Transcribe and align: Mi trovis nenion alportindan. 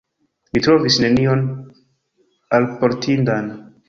Mi 0.57 0.61
trovis 0.67 0.95
nenion 1.03 1.43
alportindan. 2.61 3.53